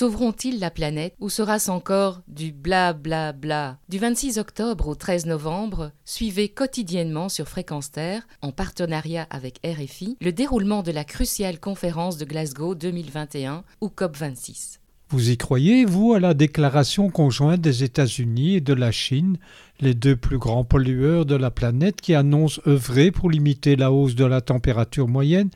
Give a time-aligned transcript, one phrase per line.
[0.00, 3.76] Sauveront-ils la planète ou sera-ce encore du bla bla bla?
[3.90, 10.16] Du 26 octobre au 13 novembre, suivez quotidiennement sur Fréquence Terre, en partenariat avec RFI,
[10.22, 14.78] le déroulement de la cruciale conférence de Glasgow 2021 ou COP26.
[15.10, 19.36] Vous y croyez, vous, à la déclaration conjointe des États-Unis et de la Chine,
[19.80, 24.14] les deux plus grands pollueurs de la planète qui annoncent œuvrer pour limiter la hausse
[24.14, 25.50] de la température moyenne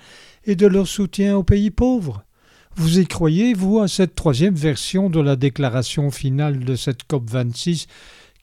[0.44, 2.23] et de leur soutien aux pays pauvres?
[2.76, 7.86] Vous y croyez, vous, à cette troisième version de la déclaration finale de cette COP26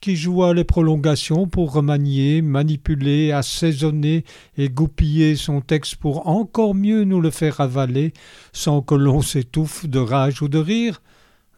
[0.00, 4.24] qui joua les prolongations pour remanier, manipuler, assaisonner
[4.56, 8.14] et goupiller son texte pour encore mieux nous le faire avaler,
[8.54, 11.02] sans que l'on s'étouffe de rage ou de rire,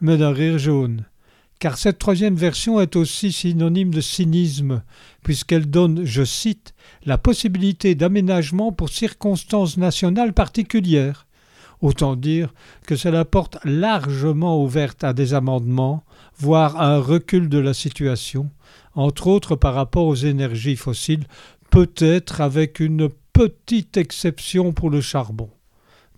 [0.00, 1.04] mais d'un rire jaune.
[1.60, 4.82] Car cette troisième version est aussi synonyme de cynisme,
[5.22, 6.74] puisqu'elle donne, je cite,
[7.06, 11.26] la possibilité d'aménagement pour circonstances nationales particulières.
[11.84, 12.54] Autant dire
[12.86, 16.02] que cela porte largement ouverte à des amendements,
[16.38, 18.50] voire un recul de la situation,
[18.94, 21.26] entre autres par rapport aux énergies fossiles,
[21.68, 25.50] peut-être avec une petite exception pour le charbon.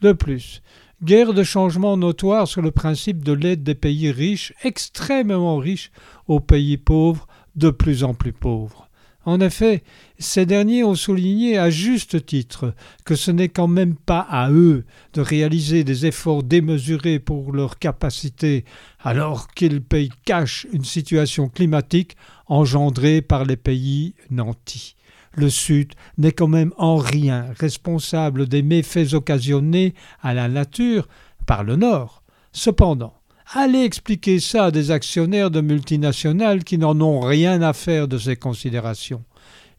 [0.02, 0.62] De plus,
[1.02, 5.90] guerre de changement notoire sur le principe de l'aide des pays riches, extrêmement riches,
[6.28, 8.85] aux pays pauvres, de plus en plus pauvres.
[9.26, 9.82] En effet,
[10.20, 12.74] ces derniers ont souligné à juste titre
[13.04, 17.80] que ce n'est quand même pas à eux de réaliser des efforts démesurés pour leur
[17.80, 18.64] capacité,
[19.00, 24.94] alors qu'ils payent cash une situation climatique engendrée par les pays nantis.
[25.34, 31.08] Le Sud n'est quand même en rien responsable des méfaits occasionnés à la nature
[31.46, 32.22] par le Nord.
[32.52, 33.14] Cependant,
[33.52, 38.18] Allez expliquer ça à des actionnaires de multinationales qui n'en ont rien à faire de
[38.18, 39.24] ces considérations.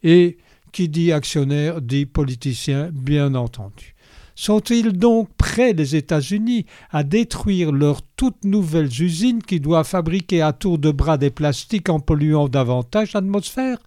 [0.02, 0.38] Et
[0.72, 3.94] qui dit actionnaire dit politicien, bien entendu.
[4.34, 10.52] Sont-ils donc prêts, les États-Unis, à détruire leurs toutes nouvelles usines qui doivent fabriquer à
[10.52, 13.78] tour de bras des plastiques en polluant davantage l'atmosphère?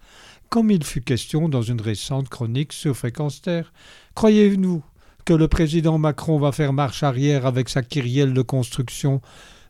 [0.50, 3.72] Comme il fut question dans une récente chronique sur Fréquence Terre.
[4.14, 4.84] Croyez-vous
[5.24, 9.22] que le président Macron va faire marche arrière avec sa kyrielle de construction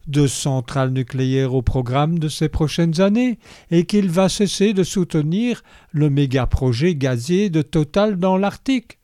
[0.07, 3.39] de centrales nucléaires au programme de ces prochaines années
[3.69, 8.97] et qu'il va cesser de soutenir le méga-projet gazier de Total dans l'Arctique.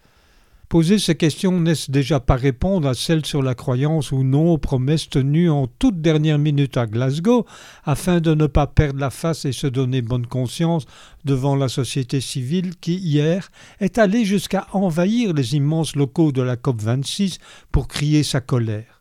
[0.70, 4.58] Poser ces questions n'est-ce déjà pas répondre à celles sur la croyance ou non aux
[4.58, 7.46] promesses tenues en toute dernière minute à Glasgow
[7.86, 10.86] afin de ne pas perdre la face et se donner bonne conscience
[11.24, 16.58] devant la société civile qui, hier, est allée jusqu'à envahir les immenses locaux de la
[16.58, 17.40] COP 26
[17.72, 18.97] pour crier sa colère?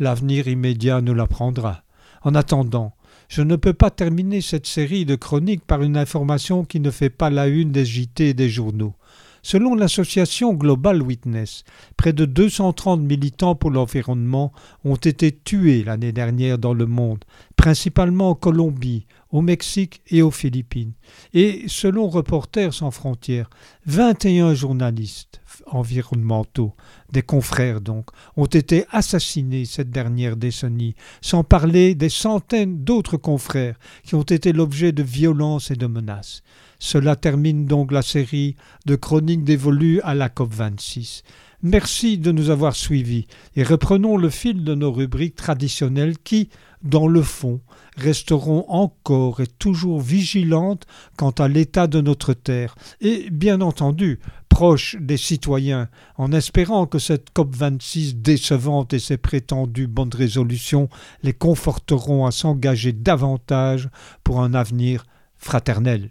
[0.00, 1.82] L'avenir immédiat nous l'apprendra.
[2.22, 2.94] En attendant,
[3.28, 7.10] je ne peux pas terminer cette série de chroniques par une information qui ne fait
[7.10, 8.94] pas la une des JT et des journaux.
[9.42, 11.64] Selon l'association Global Witness,
[11.98, 14.52] près de 230 militants pour l'environnement
[14.86, 17.22] ont été tués l'année dernière dans le monde,
[17.56, 20.92] principalement en Colombie, au Mexique et aux Philippines.
[21.32, 23.50] Et selon Reporters sans frontières,
[23.86, 26.74] 21 journalistes environnementaux,
[27.12, 33.78] des confrères donc, ont été assassinés cette dernière décennie, sans parler des centaines d'autres confrères
[34.04, 36.42] qui ont été l'objet de violences et de menaces.
[36.78, 41.22] Cela termine donc la série de chroniques dévolues à la COP26.
[41.62, 46.48] Merci de nous avoir suivis et reprenons le fil de nos rubriques traditionnelles qui,
[46.82, 47.60] dans le fond,
[48.00, 54.96] resteront encore et toujours vigilantes quant à l'état de notre terre et, bien entendu, proches
[55.00, 60.88] des citoyens, en espérant que cette COP26 décevante et ses prétendues bonnes résolutions
[61.22, 63.88] les conforteront à s'engager davantage
[64.24, 65.04] pour un avenir
[65.36, 66.10] fraternel.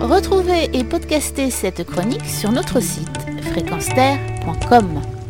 [0.00, 3.08] Retrouvez et podcastez cette chronique sur notre site
[3.52, 5.21] fréquenceterre.com.